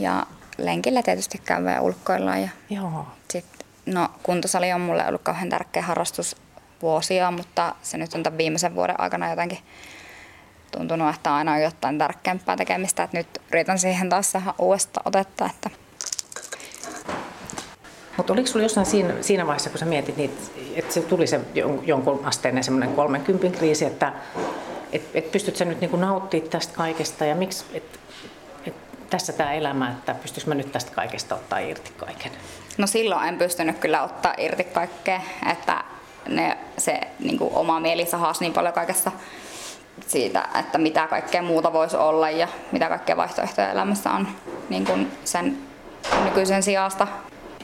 Ja 0.00 0.26
lenkillä 0.58 1.02
tietysti 1.02 1.38
käy 1.38 1.70
ja 1.70 1.80
ulkoillaan. 1.80 2.42
Ja 2.42 2.48
Joo. 2.70 3.06
Sit, 3.30 3.46
no, 3.86 4.08
kuntosali 4.22 4.72
on 4.72 4.80
mulle 4.80 5.06
ollut 5.06 5.22
kauhean 5.22 5.48
tärkeä 5.48 5.82
harrastus 5.82 6.36
vuosia, 6.82 7.30
mutta 7.30 7.74
se 7.82 7.98
nyt 7.98 8.14
on 8.14 8.22
tämän 8.22 8.38
viimeisen 8.38 8.74
vuoden 8.74 9.00
aikana 9.00 9.30
jotenkin 9.30 9.58
tuntunut, 10.70 11.14
että 11.14 11.34
aina 11.34 11.52
on 11.52 11.62
jotain 11.62 11.98
tärkeämpää 11.98 12.56
tekemistä, 12.56 13.02
että 13.02 13.16
nyt 13.16 13.42
yritän 13.52 13.78
siihen 13.78 14.08
taas 14.08 14.32
saada 14.32 14.54
uudesta 14.58 15.00
otetta. 15.04 15.46
Että... 15.46 15.70
Mutta 18.20 18.32
oliko 18.32 18.46
sinulla 18.46 18.64
jossain 18.64 18.86
siinä, 18.86 19.14
siinä 19.20 19.46
vaiheessa, 19.46 19.70
kun 19.70 19.78
sä 19.78 19.84
mietit, 19.84 20.16
niin, 20.16 20.30
että 20.74 20.94
se 20.94 21.00
tuli 21.00 21.26
se 21.26 21.40
jonkun 21.84 22.20
asteinen 22.24 22.64
semmoinen 22.64 22.94
30 22.94 23.58
kriisi, 23.58 23.84
että 23.84 24.12
et, 24.92 25.02
et 25.14 25.32
pystyt 25.32 25.56
sä 25.56 25.64
nyt 25.64 25.80
niinku 25.80 25.96
nauttimaan 25.96 26.50
tästä 26.50 26.74
kaikesta 26.76 27.24
ja 27.24 27.34
miksi, 27.34 27.64
et, 27.74 28.00
et 28.66 28.74
tässä 29.10 29.32
tämä 29.32 29.52
elämä, 29.52 29.90
että 29.90 30.14
pystyisikö 30.14 30.50
mä 30.50 30.54
nyt 30.54 30.72
tästä 30.72 30.92
kaikesta 30.94 31.34
ottaa 31.34 31.58
irti 31.58 31.92
kaiken? 31.96 32.32
No 32.78 32.86
silloin 32.86 33.28
en 33.28 33.38
pystynyt 33.38 33.78
kyllä 33.78 34.02
ottaa 34.02 34.34
irti 34.38 34.64
kaikkea, 34.64 35.20
että 35.52 35.84
ne, 36.28 36.58
se 36.78 37.00
niin 37.18 37.38
oma 37.40 37.80
mieli 37.80 38.06
sahasi 38.06 38.40
niin 38.40 38.52
paljon 38.52 38.74
kaikesta 38.74 39.12
siitä, 40.06 40.48
että 40.60 40.78
mitä 40.78 41.06
kaikkea 41.06 41.42
muuta 41.42 41.72
voisi 41.72 41.96
olla 41.96 42.30
ja 42.30 42.48
mitä 42.72 42.88
kaikkea 42.88 43.16
vaihtoehtoja 43.16 43.70
elämässä 43.70 44.10
on 44.10 44.28
niin 44.68 45.10
sen 45.24 45.58
nykyisen 46.24 46.62
sijasta. 46.62 47.06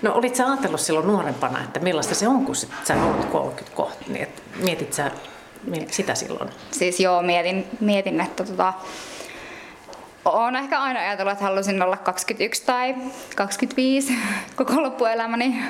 No 0.02 0.12
olit 0.14 0.36
sä 0.36 0.46
ajatellut 0.46 0.80
silloin 0.80 1.06
nuorempana, 1.06 1.62
että 1.62 1.80
millaista 1.80 2.14
se 2.14 2.28
on, 2.28 2.44
kun 2.44 2.56
sä 2.56 2.68
olet 3.04 3.24
30 3.24 3.76
kohta, 3.76 4.04
niin 4.08 4.22
et 4.22 4.42
mietit 4.56 4.92
sä 4.92 5.10
sitä 5.90 6.14
silloin? 6.14 6.50
Siis 6.70 7.00
joo, 7.00 7.22
mietin, 7.22 7.66
mietin 7.80 8.20
että 8.20 8.44
tota, 8.44 8.72
olen 10.24 10.56
ehkä 10.56 10.80
aina 10.80 11.00
ajatellut, 11.00 11.32
että 11.32 11.44
halusin 11.44 11.82
olla 11.82 11.96
21 11.96 12.64
tai 12.66 12.94
25 13.36 14.12
koko 14.56 14.82
loppuelämäni. 14.82 15.62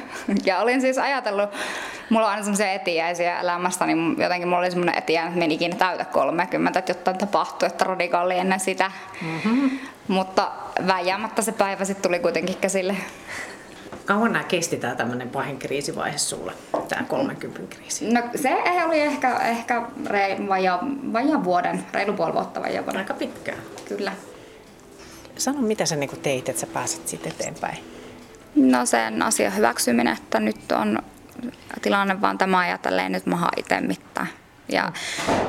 Ja 0.44 0.60
olin 0.60 0.80
siis 0.80 0.98
ajatellut, 0.98 1.50
mulla 2.10 2.26
on 2.26 2.30
aina 2.30 2.42
semmoisia 2.42 2.72
etiäisiä 2.72 3.40
elämästä, 3.40 3.86
niin 3.86 4.16
jotenkin 4.18 4.48
mulla 4.48 4.58
oli 4.60 4.70
semmoinen 4.70 4.98
etiä, 4.98 5.22
että 5.26 5.38
meni 5.38 5.54
ikinä 5.54 5.76
täytä 5.76 6.04
30, 6.04 6.78
että 6.78 6.90
jotain 6.90 7.18
tapahtui, 7.18 7.66
että 7.66 7.84
radikaali 7.84 8.38
ennen 8.38 8.60
sitä. 8.60 8.90
Mm-hmm. 9.22 9.70
Mutta 10.08 10.52
väijäämättä 10.86 11.42
se 11.42 11.52
päivä 11.52 11.84
sitten 11.84 12.10
tuli 12.10 12.18
kuitenkin 12.18 12.56
käsille. 12.56 12.96
Kauan 14.06 14.32
nämä 14.32 14.44
kesti 14.44 14.76
tämä 14.76 14.94
tämmöinen 14.94 15.30
pahin 15.30 15.58
kriisivaihe 15.58 16.18
sulle, 16.18 16.52
tämä 16.88 17.02
30 17.02 17.76
kriisi? 17.76 18.12
No 18.12 18.22
se 18.34 18.54
oli 18.86 19.00
ehkä, 19.00 19.36
ehkä 19.38 19.82
rei, 20.06 20.48
vaja, 20.48 20.78
vaja 21.12 21.44
vuoden, 21.44 21.86
reilu 21.92 22.12
puoli 22.12 22.32
vuotta 22.32 22.60
vaja 22.60 22.82
vuoden. 22.84 23.00
Aika 23.00 23.14
pitkään. 23.14 23.58
Kyllä. 23.88 24.12
Sano, 25.36 25.60
mitä 25.60 25.86
sä 25.86 25.96
niinku 25.96 26.16
teit, 26.16 26.48
että 26.48 26.60
sä 26.60 26.66
pääsit 26.66 27.08
sitten 27.08 27.32
eteenpäin? 27.32 27.78
No 28.54 28.86
sen 28.86 29.22
asian 29.22 29.56
hyväksyminen, 29.56 30.16
että 30.16 30.40
nyt 30.40 30.72
on 30.72 30.98
tilanne 31.82 32.20
vaan 32.20 32.38
tämä 32.38 32.68
ja 32.68 32.78
tälleen 32.78 33.12
nyt 33.12 33.26
maha 33.26 33.48
itse 33.56 33.80
mitään. 33.80 34.28
Ja 34.68 34.92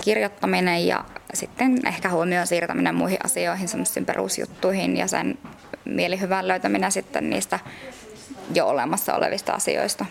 kirjoittaminen 0.01 0.87
ja 0.87 1.05
sitten 1.33 1.87
ehkä 1.87 2.09
huomioon 2.09 2.47
siirtäminen 2.47 2.95
muihin 2.95 3.25
asioihin, 3.25 3.67
semmoisiin 3.67 4.05
perusjuttuihin 4.05 4.97
ja 4.97 5.07
sen 5.07 5.37
mielihyvän 5.85 6.47
löytäminen 6.47 6.91
sitten 6.91 7.29
niistä 7.29 7.59
jo 8.53 8.67
olemassa 8.67 9.15
olevista 9.15 9.53
asioista. 9.53 10.05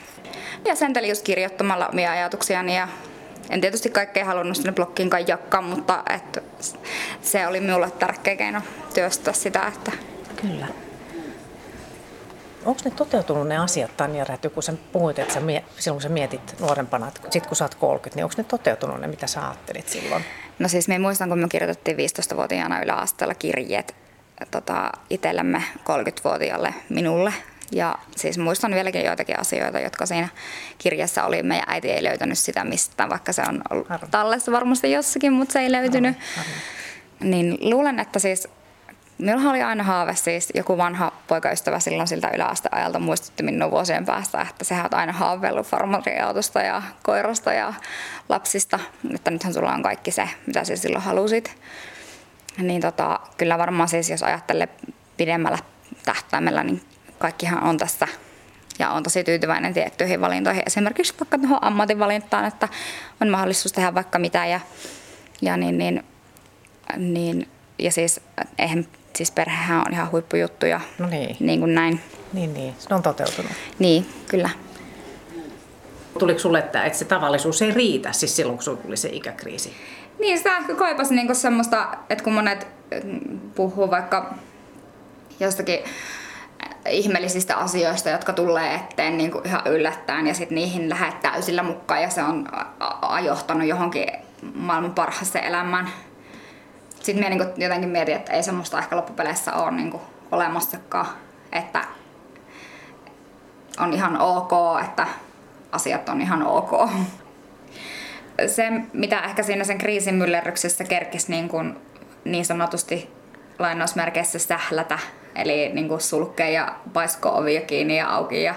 Ja 0.65 0.77
sen 0.77 0.93
just 1.09 1.25
kirjoittamalla 1.25 1.89
omia 1.89 2.11
ajatuksiani 2.11 2.77
ja 2.77 2.89
En 3.51 3.61
tietysti 3.61 3.91
kaikkea 3.91 4.25
halunnut 4.25 4.57
sinne 4.57 4.73
blokkiin 4.73 5.11
jakkaa, 5.27 5.63
mutta 5.63 6.03
että 6.15 6.41
se 7.23 7.47
oli 7.47 7.61
minulle 7.61 7.91
tärkeä 7.91 8.37
keino 8.37 8.61
työstää 8.95 9.35
sitä. 9.35 9.67
Että... 9.67 9.93
Kyllä. 10.41 10.67
Onko 12.65 12.81
ne 12.85 12.91
toteutunut 12.91 13.49
ne 13.49 13.57
asiat, 13.59 13.97
Tanja 13.97 14.25
Räty, 14.25 14.51
kun 14.51 14.63
sä 14.63 14.73
puhuit, 14.93 15.19
että 15.19 15.35
sä 15.35 15.41
mie- 15.41 15.65
silloin 15.79 15.97
kun 15.97 16.03
sä 16.03 16.09
mietit 16.09 16.61
nuorempana, 16.61 17.09
että 17.09 17.21
sit 17.31 17.47
kun 17.47 17.57
sä 17.57 17.65
oot 17.65 17.75
30, 17.75 18.17
niin 18.17 18.25
onko 18.25 18.35
ne 18.39 18.45
toteutunut 18.45 19.01
ne, 19.01 19.07
mitä 19.07 19.27
sä 19.27 19.43
ajattelit 19.49 19.89
silloin? 19.89 20.25
No 20.59 20.69
siis 20.69 20.89
me 20.89 20.99
muistan, 20.99 21.29
kun 21.29 21.39
me 21.39 21.49
kirjoitettiin 21.49 21.97
15-vuotiaana 21.97 22.83
yläasteella 22.83 23.35
kirjeet 23.35 23.95
tota, 24.51 24.93
itsellemme 25.11 25.63
30-vuotiaalle 25.79 26.75
minulle. 26.89 27.33
Ja 27.73 27.99
siis 28.17 28.39
muistan 28.39 28.75
vieläkin 28.75 29.05
joitakin 29.05 29.41
asioita, 29.41 29.81
jotka 29.81 30.07
siinä 30.07 30.29
kirjassa 30.79 31.25
oli. 31.25 31.43
Meidän 31.43 31.67
äiti 31.69 31.91
ei 31.91 32.05
löytänyt 32.05 32.39
sitä 32.39 32.65
mistä, 32.65 33.09
vaikka 33.09 33.33
se 33.33 33.43
on 33.49 33.63
ollut 33.71 33.89
tallessa 34.11 34.53
varmasti 34.53 34.93
jossakin, 34.93 35.33
mutta 35.33 35.53
se 35.53 35.61
ei 35.61 35.73
löytynyt. 35.73 36.17
Arvo, 36.17 36.41
arvo. 36.41 36.51
Niin 37.21 37.59
luulen, 37.61 37.99
että 37.99 38.19
siis 38.19 38.49
Minulla 39.19 39.51
oli 39.51 39.63
aina 39.63 39.83
haave 39.83 40.15
siis, 40.15 40.53
joku 40.55 40.77
vanha 40.77 41.13
poikaystävä 41.27 41.81
silloin 41.81 42.09
siltä 42.09 42.31
yläasteajalta 42.35 42.99
muistutti 42.99 43.43
minun 43.43 43.71
vuosien 43.71 44.05
päästä, 44.05 44.47
että 44.51 44.65
sä 44.65 44.83
oot 44.83 44.95
aina 44.95 45.13
haaveillut 45.13 45.67
farmariautosta 45.67 46.61
ja 46.61 46.83
koirasta 47.03 47.53
ja 47.53 47.75
lapsista, 48.29 48.79
että 49.15 49.31
nythän 49.31 49.55
sulla 49.55 49.73
on 49.73 49.83
kaikki 49.83 50.11
se, 50.11 50.29
mitä 50.47 50.65
sä 50.65 50.77
silloin 50.77 51.05
halusit. 51.05 51.57
Niin 52.59 52.81
tota, 52.81 53.21
kyllä 53.37 53.59
varmaan 53.59 53.89
siis, 53.89 54.11
jos 54.11 54.23
ajattelee 54.23 54.69
pidemmällä 55.17 55.59
tähtäimellä, 56.05 56.65
niin 56.65 56.83
kaikkihan 57.19 57.63
on 57.63 57.79
tässä 57.79 58.09
ja 58.79 58.91
on 58.91 59.03
tosi 59.03 59.25
tyytyväinen 59.25 59.75
tiettyihin 59.75 60.21
valintoihin. 60.21 60.63
Esimerkiksi 60.67 61.15
vaikka 61.21 61.39
tuohon 61.39 61.65
ammatinvalintaan, 61.65 62.45
että 62.45 62.69
on 63.21 63.29
mahdollisuus 63.29 63.73
tehdä 63.73 63.95
vaikka 63.95 64.19
mitä 64.19 64.47
ja, 64.47 64.61
ja 65.43 65.57
niin, 65.57 65.79
niin, 65.79 66.05
niin 66.97 67.49
ja 67.79 67.93
siis 67.93 68.21
eihän 68.59 68.87
siis 69.17 69.31
perhehän 69.31 69.83
on 69.87 69.93
ihan 69.93 70.11
huippujuttu 70.11 70.67
ja 70.67 70.81
no 70.99 71.07
niin. 71.07 71.37
niin 71.41 71.61
kuin 71.61 71.75
näin. 71.75 72.01
Niin, 72.33 72.55
niin. 72.55 72.75
Se 72.79 72.95
on 72.95 73.03
toteutunut. 73.03 73.53
Niin, 73.79 74.07
kyllä. 74.29 74.51
Tuliko 76.19 76.39
sulle, 76.39 76.59
että, 76.59 76.85
että 76.85 76.99
se 76.99 77.05
tavallisuus 77.05 77.63
ei 77.63 77.71
riitä 77.71 78.13
siis 78.13 78.37
silloin, 78.37 78.57
kun 78.57 78.65
sulla 78.65 78.83
tuli 78.83 78.97
se 78.97 79.09
ikäkriisi? 79.09 79.73
Niin, 80.19 80.39
sitä 80.39 80.57
ehkä 80.57 80.75
kaipasi 80.75 81.15
niinku 81.15 81.35
semmoista, 81.35 81.89
että 82.11 82.25
kun 82.25 82.33
monet 82.33 82.67
mm, 83.05 83.41
puhuu 83.55 83.91
vaikka 83.91 84.35
jostakin 85.41 85.79
ihmeellisistä 86.89 87.57
asioista, 87.57 88.11
jotka 88.11 88.33
tulee 88.33 88.75
eteen 88.75 89.19
niin 89.19 89.31
kuin 89.31 89.47
ihan 89.47 89.63
yllättäen 89.67 90.27
ja 90.27 90.35
sitten 90.35 90.55
niihin 90.55 90.89
lähdet 90.89 91.21
täysillä 91.21 91.63
mukaan 91.63 92.03
ja 92.03 92.11
se 92.11 92.23
on 92.23 92.49
ajohtanut 93.03 93.69
johonkin 93.69 94.07
maailman 94.55 94.95
parhaaseen 94.95 95.45
elämään 95.45 95.89
sitten 97.07 97.25
minä 97.25 97.45
niin 97.45 97.63
jotenkin 97.63 97.89
mietin, 97.89 98.17
että 98.17 98.33
ei 98.33 98.43
semmoista 98.43 98.79
ehkä 98.79 98.97
loppupeleissä 98.97 99.53
ole 99.53 99.71
niin 99.71 100.01
olemassakaan, 100.33 101.07
että 101.53 101.85
on 103.79 103.93
ihan 103.93 104.21
ok, 104.21 104.51
että 104.85 105.07
asiat 105.73 106.09
on 106.09 106.21
ihan 106.21 106.43
ok. 106.43 106.91
Se, 108.47 108.71
mitä 108.93 109.21
ehkä 109.21 109.43
siinä 109.43 109.65
sen 109.65 109.79
kriisin 109.79 110.15
myllerryksessä 110.15 110.85
kerkisi 110.85 111.31
niin, 111.31 111.49
kuin, 111.49 111.77
niin 112.25 112.45
sanotusti 112.45 113.11
lainausmerkeissä 113.59 114.39
sählätä, 114.39 114.99
eli 115.37 115.71
niin 115.73 115.89
kuin 115.89 116.01
sulkea 116.01 116.49
ja 116.49 116.75
paisko 116.93 117.29
ovia 117.29 117.61
kiinni 117.61 117.99
ja 117.99 118.09
auki 118.09 118.43
ja 118.43 118.55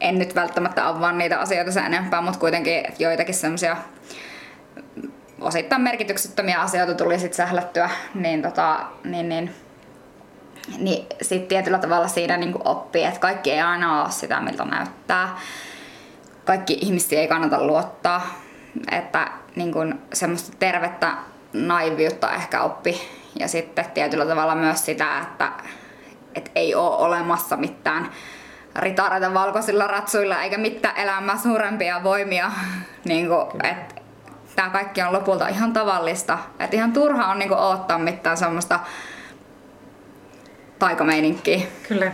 en 0.00 0.18
nyt 0.18 0.34
välttämättä 0.34 0.88
avaa 0.88 1.12
niitä 1.12 1.40
asioita 1.40 1.72
sen 1.72 1.84
enempää, 1.84 2.20
mutta 2.20 2.38
kuitenkin 2.38 2.84
joitakin 2.98 3.34
semmoisia 3.34 3.76
osittain 5.40 5.82
merkityksettömiä 5.82 6.60
asioita 6.60 6.94
tuli 6.94 7.18
sitten 7.18 7.36
sählättyä, 7.36 7.90
niin, 8.14 8.42
tota, 8.42 8.80
niin, 9.04 9.28
niin, 9.28 9.54
niin 10.78 11.06
sitten 11.22 11.48
tietyllä 11.48 11.78
tavalla 11.78 12.08
siinä 12.08 12.36
niin 12.36 12.54
oppii, 12.64 13.04
että 13.04 13.20
kaikki 13.20 13.52
ei 13.52 13.60
aina 13.60 14.02
ole 14.02 14.10
sitä, 14.10 14.40
miltä 14.40 14.64
näyttää. 14.64 15.38
Kaikki 16.44 16.78
ihmisiä 16.80 17.20
ei 17.20 17.28
kannata 17.28 17.66
luottaa, 17.66 18.26
että 18.92 19.28
niin 19.56 19.72
kuin 19.72 19.94
semmoista 20.12 20.56
tervettä 20.58 21.12
naiviutta 21.52 22.34
ehkä 22.34 22.62
oppi. 22.62 23.00
Ja 23.38 23.48
sitten 23.48 23.84
tietyllä 23.94 24.26
tavalla 24.26 24.54
myös 24.54 24.84
sitä, 24.84 25.20
että, 25.22 25.52
että 26.34 26.50
ei 26.54 26.74
ole 26.74 26.96
olemassa 26.96 27.56
mitään 27.56 28.10
ritareita 28.76 29.34
valkoisilla 29.34 29.86
ratsuilla 29.86 30.42
eikä 30.42 30.58
mitään 30.58 30.96
elämää 30.96 31.38
suurempia 31.38 32.02
voimia. 32.04 32.50
niin 33.04 33.28
kuin, 33.28 33.66
että 33.66 33.94
tämä 34.56 34.70
kaikki 34.70 35.02
on 35.02 35.12
lopulta 35.12 35.48
ihan 35.48 35.72
tavallista. 35.72 36.38
Että 36.60 36.76
ihan 36.76 36.92
turha 36.92 37.26
on 37.26 37.38
niinku 37.38 37.54
odottaa 37.54 37.98
mitään 37.98 38.36
semmoista 38.36 38.80
taikameininkiä. 40.78 41.60
Kyllä. 41.88 42.12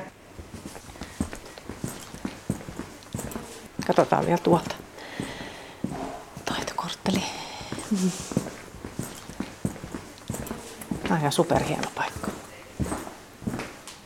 Katsotaan 3.86 4.26
vielä 4.26 4.38
tuolta. 4.38 4.74
Taitokortteli. 6.44 7.22
Mm. 7.90 8.10
Tämä 11.02 11.14
on 11.14 11.20
ihan 11.20 11.32
superhieno 11.32 11.90
paikka. 11.94 12.13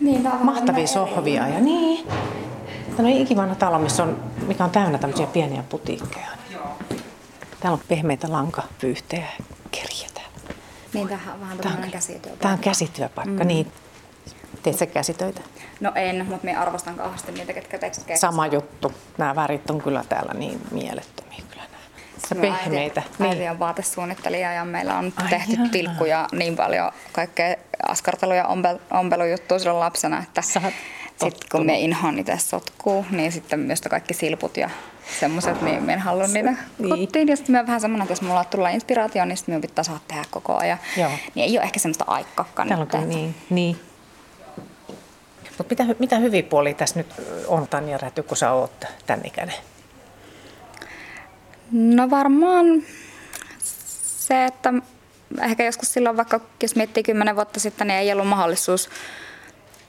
Niin, 0.09 0.29
Mahtavia 0.43 0.87
sohvia 0.87 1.49
ja 1.49 1.61
niin. 1.61 2.07
Tämä 2.97 3.09
on 3.09 3.15
ikivanha 3.15 3.55
talo, 3.55 3.79
missä 3.79 4.03
on, 4.03 4.23
mikä 4.47 4.65
on 4.65 4.71
täynnä 4.71 4.99
tämmöisiä 4.99 5.27
pieniä 5.27 5.63
putiikkeja. 5.69 6.27
Täällä 7.61 7.75
on 7.75 7.81
pehmeitä 7.89 8.33
lankapyyhtejä 8.33 9.27
kerjätä. 9.71 10.21
Niin, 10.95 11.09
tämähän 11.09 11.35
on 11.35 11.41
vähän 11.41 11.59
tämmöinen 11.59 11.91
käsityöpaikka. 11.91 12.43
Tämä 12.43 12.55
on 12.55 12.61
käsityöpaikka, 12.61 13.45
mm. 13.45 13.49
niin. 13.49 13.73
Teet 14.63 14.79
sä 14.79 14.87
käsitöitä? 14.87 15.41
No 15.81 15.93
en, 15.95 16.27
mutta 16.27 16.45
minä 16.45 16.61
arvostan 16.61 16.95
kauheasti 16.95 17.33
niitä, 17.33 17.53
ketkä 17.53 17.79
tekevät 17.79 18.21
Sama 18.21 18.47
juttu. 18.47 18.93
Nämä 19.19 19.37
värit 19.37 19.71
on 19.71 19.83
kyllä 19.83 20.05
täällä 20.09 20.35
niin 20.35 20.61
mielettömiä. 20.71 21.39
Nämä. 22.35 22.57
pehmeitä. 22.57 23.01
Äiti, 23.01 23.13
niin. 23.19 23.31
äiti 23.33 23.49
on 23.49 23.59
vaatesuunnittelija 23.59 24.53
ja 24.53 24.65
meillä 24.65 24.99
on 24.99 25.13
Ai 25.17 25.29
tehty 25.31 25.53
jaa. 25.53 25.69
tilkkuja 25.73 26.29
niin 26.33 26.57
paljon 26.57 26.93
kaikkea 27.13 27.57
askartelu- 27.89 28.35
ja 28.35 28.47
ompel, 28.47 28.79
ompelujuttuja 28.91 29.59
silloin 29.59 29.81
lapsena, 29.81 30.23
että 30.23 30.43
sitten 30.43 31.49
kun 31.51 31.67
me 31.67 31.79
inhoan 31.79 32.19
itse 32.19 32.39
sotkuu, 32.39 33.07
niin 33.11 33.33
sitten 33.33 33.61
myös 33.61 33.81
kaikki 33.81 34.15
silput 34.15 34.57
ja 34.57 34.71
semmoiset, 35.21 35.63
niin 35.63 35.83
minä 35.83 35.93
en 35.93 35.99
halua 35.99 36.27
niitä 36.27 36.55
niin. 36.79 37.07
kotiin. 37.07 37.29
Ja 37.29 37.37
sitten 37.37 37.53
mä 37.53 37.67
vähän 37.67 37.81
semmoinen, 37.81 38.03
että 38.03 38.13
jos 38.13 38.23
mulla 38.23 38.45
tulee 38.45 38.73
inspiraatio, 38.73 39.25
niin 39.25 39.37
sitten 39.37 39.53
minun 39.53 39.63
pitää 39.63 39.85
saada 39.85 40.01
tehdä 40.09 40.25
koko 40.31 40.57
ajan. 40.57 40.79
Joo. 40.97 41.11
Niin 41.35 41.45
ei 41.45 41.59
ole 41.59 41.65
ehkä 41.65 41.79
semmoista 41.79 42.05
on 42.09 43.09
niin, 43.09 43.35
niin. 43.51 43.81
Mutta 45.59 45.75
mitä, 45.83 45.95
mitä 45.99 46.19
hyviä 46.19 46.43
puolia 46.43 46.75
tässä 46.75 47.01
nyt 47.01 47.07
on, 47.47 47.69
Tanja 47.69 47.99
Räty, 47.99 48.23
kun 48.23 48.37
sä 48.37 48.53
oot 48.53 48.85
tämän 49.07 49.27
ikäinen? 49.27 49.55
No 51.73 52.11
varmaan 52.11 52.67
se, 54.05 54.45
että 54.45 54.73
ehkä 55.43 55.65
joskus 55.65 55.93
silloin 55.93 56.17
vaikka, 56.17 56.41
jos 56.63 56.77
miettii 56.77 57.03
kymmenen 57.03 57.37
vuotta 57.37 57.61
sitten, 57.61 57.87
niin 57.87 57.99
ei 57.99 58.13
ollut 58.13 58.29
mahdollisuus 58.29 58.91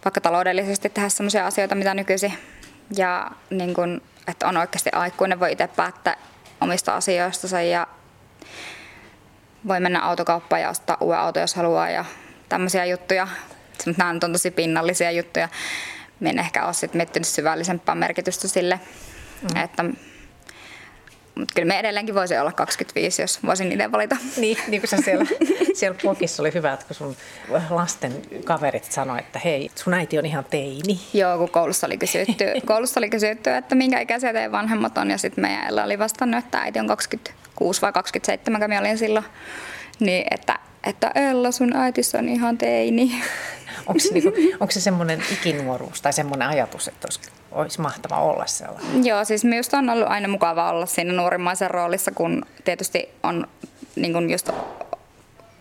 vaikka 0.05 0.21
taloudellisesti 0.21 0.89
tehdä 0.89 1.09
sellaisia 1.09 1.48
asioita, 1.48 1.75
mitä 1.75 1.93
nykyisin. 1.93 2.33
Ja 2.98 3.31
niin 3.50 3.74
kun, 3.74 4.01
että 4.27 4.48
on 4.48 4.57
oikeasti 4.57 4.89
aikuinen, 4.93 5.39
voi 5.39 5.51
itse 5.51 5.67
päättää 5.67 6.15
omista 6.62 6.95
asioistansa 6.95 7.62
ja 7.62 7.88
voi 9.67 9.79
mennä 9.79 10.01
autokauppaan 10.01 10.62
ja 10.62 10.69
ostaa 10.69 10.98
uuden 11.00 11.19
auto, 11.19 11.39
jos 11.39 11.55
haluaa 11.55 11.89
ja 11.89 12.05
tämmöisiä 12.50 12.86
juttuja. 12.86 13.27
Nämä 13.98 14.09
on 14.09 14.19
tosi 14.19 14.51
pinnallisia 14.51 15.12
juttuja. 15.12 15.50
Minä 16.19 16.29
en 16.29 16.39
ehkä 16.39 16.65
ole 16.65 16.74
sit 16.74 16.93
miettinyt 16.93 17.27
syvällisempää 17.27 17.95
merkitystä 17.95 18.48
sille, 18.48 18.79
mm. 19.41 19.63
että 19.63 19.86
mutta 21.36 21.53
kyllä 21.55 21.67
me 21.67 21.79
edelleenkin 21.79 22.15
voisi 22.15 22.38
olla 22.38 22.51
25, 22.51 23.21
jos 23.21 23.39
voisin 23.45 23.71
itse 23.71 23.91
valita. 23.91 24.17
Niin, 24.38 24.57
niin 24.67 24.81
kuin 24.81 25.03
siellä, 25.03 25.25
siellä 25.74 25.98
blogissa 26.01 26.43
oli 26.43 26.53
hyvä, 26.53 26.74
että 26.74 26.86
kun 26.86 26.95
sun 26.95 27.15
lasten 27.69 28.21
kaverit 28.43 28.83
sanoi, 28.83 29.19
että 29.19 29.39
hei, 29.45 29.71
sun 29.75 29.93
äiti 29.93 30.19
on 30.19 30.25
ihan 30.25 30.45
teini. 30.50 31.00
Joo, 31.13 31.38
kun 31.38 31.50
koulussa 31.50 31.88
oli 31.88 31.98
kysytty, 31.98 32.45
koulussa 32.65 33.00
oli 33.00 33.09
kysytty 33.09 33.50
että 33.50 33.75
minkä 33.75 34.00
ikäisiä 34.00 34.33
teidän 34.33 34.51
vanhemmat 34.51 34.98
on. 34.98 35.12
Ja 35.12 35.17
sitten 35.17 35.41
meidän 35.41 35.67
Ella 35.67 35.83
oli 35.83 36.00
vastannut, 36.00 36.45
että 36.45 36.57
äiti 36.57 36.79
on 36.79 36.88
26 36.88 37.81
vai 37.81 37.93
27, 37.93 38.62
kun 38.62 38.69
minä 38.69 38.79
olin 38.79 38.98
silloin. 38.98 39.25
Niin, 40.00 40.25
että, 40.31 40.59
että 40.83 41.12
Ella, 41.15 41.51
sun 41.51 41.75
äiti 41.75 42.01
on 42.17 42.29
ihan 42.29 42.57
teini. 42.57 43.21
Onko 43.88 44.00
se, 44.00 44.13
niinku, 44.13 44.33
onko 44.59 44.71
se 44.71 44.81
semmoinen 44.81 45.24
ikinuoruus 45.31 46.01
tai 46.01 46.13
semmoinen 46.13 46.48
ajatus, 46.48 46.88
että 46.88 47.07
olisi, 47.07 47.19
olisi 47.51 47.81
mahtava 47.81 48.21
olla 48.21 48.45
sellainen? 48.45 49.05
Joo, 49.05 49.25
siis 49.25 49.43
minusta 49.43 49.77
on 49.77 49.89
ollut 49.89 50.07
aina 50.07 50.27
mukava 50.27 50.69
olla 50.69 50.85
siinä 50.85 51.13
nuorimmaisen 51.13 51.71
roolissa, 51.71 52.11
kun 52.11 52.45
tietysti 52.65 53.09
on 53.23 53.47
niin 53.95 54.13
kuin 54.13 54.29
just 54.29 54.49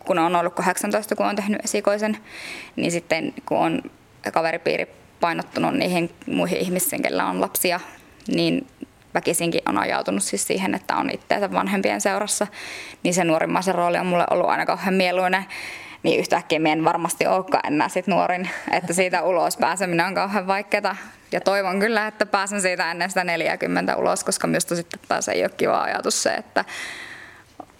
kun 0.06 0.18
on 0.18 0.36
ollut 0.36 0.54
18, 0.54 1.16
kun 1.16 1.26
on 1.26 1.36
tehnyt 1.36 1.64
esikoisen, 1.64 2.18
niin 2.76 2.90
sitten 2.90 3.34
kun 3.46 3.58
on 3.58 3.82
kaveripiiri 4.32 4.86
painottunut 5.20 5.74
niihin 5.74 6.10
muihin 6.26 6.58
ihmisiin, 6.58 7.02
kellä 7.02 7.26
on 7.26 7.40
lapsia, 7.40 7.80
niin 8.28 8.66
väkisinkin 9.14 9.60
on 9.68 9.78
ajautunut 9.78 10.22
siis 10.22 10.46
siihen, 10.46 10.74
että 10.74 10.96
on 10.96 11.10
itseänsä 11.10 11.52
vanhempien 11.52 12.00
seurassa, 12.00 12.46
niin 13.02 13.14
se 13.14 13.24
nuorimmaisen 13.24 13.74
rooli 13.74 13.98
on 13.98 14.06
mulle 14.06 14.24
ollut 14.30 14.48
aina 14.48 14.66
kauhean 14.66 14.94
mieluinen. 14.94 15.44
Niin 16.02 16.20
yhtäkkiä 16.20 16.60
en 16.66 16.84
varmasti 16.84 17.26
olekaan 17.26 17.72
enää 17.72 17.88
sit 17.88 18.06
nuorin, 18.06 18.48
että 18.70 18.92
siitä 18.92 19.22
ulos 19.22 19.56
pääseminen 19.56 20.06
on 20.06 20.14
kauhean 20.14 20.46
vaikeaa. 20.46 20.96
Ja 21.32 21.40
toivon 21.40 21.80
kyllä, 21.80 22.06
että 22.06 22.26
pääsen 22.26 22.62
siitä 22.62 22.90
ennen 22.90 23.10
sitä 23.10 23.24
40 23.24 23.96
ulos, 23.96 24.24
koska 24.24 24.46
minusta 24.46 24.76
sitten 24.76 25.00
taas 25.08 25.28
ei 25.28 25.42
ole 25.42 25.50
kiva 25.56 25.82
ajatus 25.82 26.22
se, 26.22 26.34
että 26.34 26.64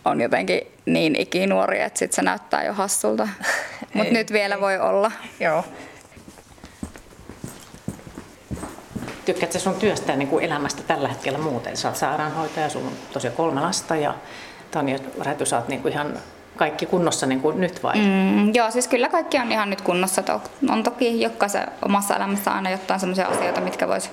on 0.05 0.21
jotenkin 0.21 0.61
niin 0.87 1.17
ikinuori, 1.17 1.81
että 1.81 1.99
sit 1.99 2.13
se 2.13 2.23
näyttää 2.23 2.65
jo 2.65 2.73
hassulta. 2.73 3.29
Mutta 3.95 4.13
nyt 4.13 4.33
vielä 4.33 4.55
ei. 4.55 4.61
voi 4.61 4.79
olla. 4.79 5.13
Joo. 5.41 5.65
Tykkäätkö 9.25 9.59
sun 9.59 9.75
työstä 9.75 10.17
niin 10.17 10.29
kuin 10.29 10.45
elämästä 10.45 10.83
tällä 10.83 11.09
hetkellä 11.09 11.39
muuten? 11.39 11.77
Sä 11.77 11.89
oot 11.89 11.97
sairaanhoitaja, 11.97 12.69
sun 12.69 12.87
on 12.87 12.93
tosiaan 13.13 13.37
kolme 13.37 13.61
lasta 13.61 13.97
ja 13.97 14.15
Tanja 14.71 14.99
Räty, 15.21 15.47
sä 15.47 15.57
oot 15.57 15.69
niin 15.69 15.83
kuin 15.83 15.93
ihan 15.93 16.19
kaikki 16.59 16.87
kunnossa 16.87 17.27
niin 17.27 17.41
kuin 17.41 17.61
nyt 17.61 17.83
vai? 17.83 17.95
Mm, 17.97 18.55
joo, 18.55 18.71
siis 18.71 18.89
kyllä 18.89 19.09
kaikki 19.09 19.39
on 19.39 19.53
ihan 19.53 19.71
nyt 19.71 19.81
kunnossa. 19.81 20.41
On 20.71 20.83
toki 20.83 21.21
jokaisen 21.21 21.67
omassa 21.83 22.17
elämässä 22.17 22.51
aina 22.51 22.71
jotain 22.71 23.01
sellaisia 23.01 23.27
asioita, 23.27 23.61
mitkä 23.61 23.89
vois 23.89 24.11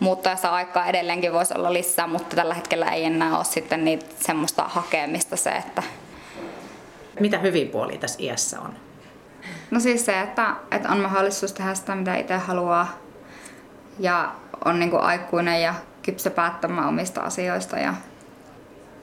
muuttaessa 0.00 0.48
aikaa 0.48 0.86
edelleenkin 0.86 1.32
voisi 1.32 1.54
olla 1.56 1.72
lisää, 1.72 2.06
mutta 2.06 2.36
tällä 2.36 2.54
hetkellä 2.54 2.86
ei 2.86 3.04
enää 3.04 3.36
ole 3.36 3.44
sitten 3.44 3.84
niitä 3.84 4.06
semmoista 4.20 4.62
hakemista 4.62 5.36
se, 5.36 5.50
että... 5.50 5.82
Mitä 7.20 7.38
hyvin 7.38 7.68
puoli 7.68 7.98
tässä 7.98 8.22
iässä 8.22 8.60
on? 8.60 8.74
No 9.70 9.80
siis 9.80 10.06
se, 10.06 10.20
että, 10.20 10.56
että 10.70 10.88
on 10.88 10.98
mahdollisuus 10.98 11.52
tehdä 11.52 11.74
sitä, 11.74 11.94
mitä 11.94 12.16
itse 12.16 12.36
haluaa 12.36 12.88
ja 13.98 14.32
on 14.64 14.78
niin 14.78 14.90
kuin 14.90 15.02
aikuinen 15.02 15.62
ja 15.62 15.74
kypsä 16.02 16.30
päättämään 16.30 16.88
omista 16.88 17.20
asioista 17.20 17.78
ja 17.78 17.94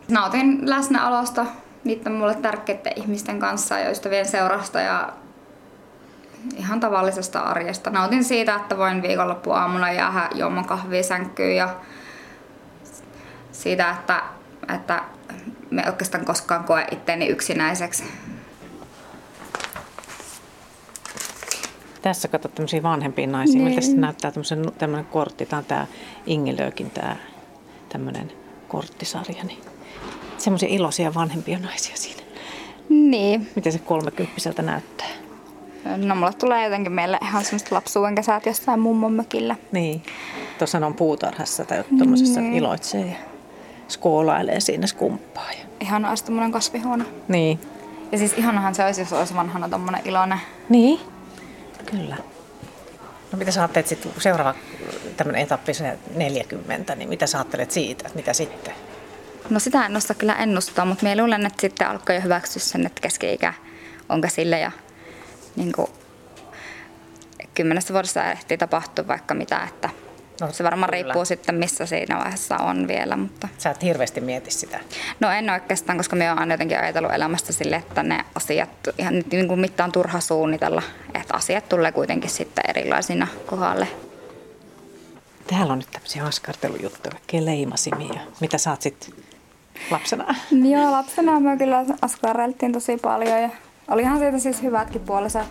nautin 0.08 0.70
läsnäolosta 0.70 1.46
niiden 1.84 2.14
mulle 2.14 2.36
tärkeiden 2.36 2.94
ihmisten 2.96 3.40
kanssa 3.40 3.80
ja 3.80 3.90
ystävien 3.90 4.26
seurasta 4.26 4.80
ja 4.80 5.14
ihan 6.58 6.80
tavallisesta 6.80 7.40
arjesta. 7.40 7.90
Nautin 7.90 8.24
siitä, 8.24 8.56
että 8.56 8.78
voin 8.78 9.02
viikonloppuaamuna 9.02 9.92
jäädä 9.92 10.30
juomaan 10.36 10.66
kahvia 10.66 11.04
sänkyyn 11.04 11.56
ja 11.56 11.76
siitä, 13.52 13.92
että, 13.92 14.24
että 14.76 15.04
me 15.70 15.84
oikeastaan 15.88 16.26
koskaan 16.26 16.64
koe 16.64 16.88
itteeni 16.92 17.28
yksinäiseksi. 17.28 18.04
Tässä 22.02 22.28
katsot 22.28 22.56
tämmöisiä 22.56 22.84
vanhempia 22.84 23.28
naisia. 23.28 23.56
Niin. 23.56 23.64
Miltä 23.64 23.82
se 23.82 23.96
näyttää 23.96 24.32
tämmöinen 24.78 25.06
kortti? 25.06 25.46
Tämä 25.46 25.58
on 25.58 25.66
tämä 25.66 25.88
Ingelökin 26.26 26.92
tämä 26.92 27.16
tämmöinen 27.90 28.32
korttisarja. 28.68 29.44
Niin 29.44 29.73
semmoisia 30.44 30.70
iloisia 30.70 31.14
vanhempia 31.14 31.60
naisia 31.60 31.98
siinä. 31.98 32.22
Niin. 32.90 33.50
Miten 33.56 33.72
se 33.72 33.80
kolmekymppiseltä 33.80 34.62
näyttää? 34.62 35.08
No 35.98 36.16
mulle 36.16 36.34
tulee 36.34 36.64
jotenkin 36.64 36.92
meille 36.92 37.18
ihan 37.22 37.46
semmoista 37.46 37.76
lapsuuden 37.76 38.16
kesät 38.16 38.46
jossain 38.46 38.80
mummon 38.80 39.14
mökillä. 39.14 39.56
Niin. 39.72 40.04
Tuossa 40.58 40.86
on 40.86 40.94
puutarhassa 40.94 41.66
tai 41.66 41.84
tuommoisessa 41.98 42.42
niin. 42.42 42.54
iloitsee 42.54 43.06
ja 43.06 43.16
skoolailee 43.88 44.60
siinä 44.60 44.88
skumppaa. 44.88 45.52
Ja... 45.52 45.66
Ihana 45.82 46.10
olisi 46.10 46.26
tämmöinen 46.26 46.52
kasvihuone. 46.52 47.06
Niin. 47.28 47.60
Ja 48.12 48.18
siis 48.18 48.34
ihanahan 48.38 48.76
se 48.76 48.86
olisi, 48.86 49.02
jos 49.02 49.14
olisi 49.14 49.36
vanhana 49.36 49.70
tommonen 49.70 50.02
iloinen. 50.06 50.40
Niin. 50.70 51.00
Kyllä. 51.92 52.18
No 53.32 53.38
mitä 53.38 53.52
sä 53.52 53.62
ajattelet 53.62 53.88
sitten, 53.88 54.12
seuraava 54.18 54.56
tämmöinen 55.18 55.42
etappi, 55.42 55.74
se 55.74 55.98
40, 56.16 56.96
niin 56.96 57.10
mitä 57.10 57.28
sä 57.28 57.38
ajattelet 57.38 57.72
siitä, 57.72 58.04
että 58.08 58.18
mitä 58.18 58.34
sitten? 58.34 58.74
No 59.54 59.60
sitä 59.60 59.86
en 59.86 59.98
osaa 59.98 60.16
kyllä 60.16 60.36
ennustaa, 60.36 60.86
mutta 60.86 61.04
minä 61.06 61.22
luulen, 61.24 61.46
että 61.46 61.62
sitten 61.62 61.88
alkoi 61.88 62.16
jo 62.16 62.22
hyväksyä 62.22 62.60
sen, 62.60 62.86
että 62.86 63.02
keski-ikä 63.02 63.54
on 64.10 64.22
käsillä 64.22 64.58
ja 64.58 64.72
niin 65.56 65.72
kuin, 65.72 65.88
kymmenessä 67.54 67.94
vuodessa 67.94 68.32
ehtii 68.32 68.58
tapahtua 68.58 69.08
vaikka 69.08 69.34
mitä, 69.34 69.64
että 69.64 69.90
No, 70.42 70.52
se 70.52 70.64
varmaan 70.64 70.90
kyllä. 70.90 71.04
riippuu 71.04 71.26
sitten, 71.26 71.56
missä 71.56 71.86
siinä 71.86 72.18
vaiheessa 72.18 72.58
on 72.58 72.88
vielä. 72.88 73.18
Mutta... 73.18 73.48
Sä 73.58 73.70
et 73.70 73.84
hirveästi 73.84 74.22
mieti 74.22 74.52
sitä? 74.52 74.80
No 75.20 75.32
en 75.32 75.50
oikeastaan, 75.50 75.98
koska 75.98 76.16
minä 76.16 76.34
olen 76.34 76.52
jotenkin 76.52 76.80
ajatellut 76.80 77.14
elämästä 77.14 77.54
sille, 77.54 77.76
että 77.76 78.04
ne 78.04 78.26
asiat, 78.36 78.70
ihan 78.98 79.24
niin 79.32 79.48
kuin 79.48 79.60
mitään 79.60 79.92
turha 79.92 80.20
suunnitella, 80.20 80.82
että 81.14 81.34
asiat 81.34 81.70
tulee 81.70 81.92
kuitenkin 81.92 82.30
sitten 82.30 82.64
erilaisina 82.68 83.28
kohdalle. 83.46 83.88
Täällä 85.48 85.74
on 85.74 85.80
nyt 85.80 85.92
tämmöisiä 85.92 86.26
askartelujuttuja, 86.26 87.12
kaikkea 87.12 87.46
leimasimia. 87.46 88.22
Mitä 88.40 88.58
sä 88.58 88.70
oot 88.72 88.82
sitten 88.82 89.14
lapsena? 89.92 90.36
Joo, 90.72 90.92
lapsena 90.92 91.40
me 91.40 91.58
kyllä 91.58 91.86
askarreltiin 92.02 92.72
tosi 92.72 92.98
paljon 92.98 93.42
ja 93.42 93.50
olihan 93.88 94.20
siitä 94.20 94.40
siis 94.40 94.62
hyvätkin 94.62 95.02
puolensa. 95.02 95.46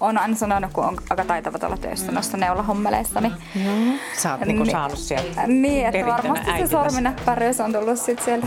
On 0.00 0.18
aina 0.18 0.36
sanonut, 0.36 0.72
kun 0.72 0.84
on 0.84 0.96
aika 1.10 1.24
taitava 1.24 1.66
olla 1.66 1.76
töissä 1.76 2.12
noissa 2.12 2.36
neulahommeleissa. 2.36 3.20
Niin, 3.20 3.32
mm. 3.54 3.98
Sä 4.16 4.32
oot 4.32 4.40
niinku 4.40 4.62
niin, 4.62 4.72
saanut 4.72 4.98
sieltä 4.98 5.46
Niin, 5.46 5.86
että 5.86 6.06
varmasti 6.06 6.50
se 6.58 6.66
sorminäppäryys 6.66 7.60
on 7.60 7.72
tullut 7.72 7.98
sit 7.98 8.22
sieltä 8.22 8.46